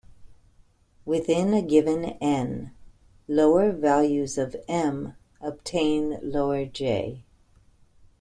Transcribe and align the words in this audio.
Within 1.05 1.53
a 1.53 1.61
given 1.61 2.03
"n", 2.05 2.73
lower 3.27 3.71
values 3.71 4.35
of 4.35 4.55
"m" 4.67 5.13
obtain 5.39 6.17
lower 6.23 6.65
"j". 6.65 7.23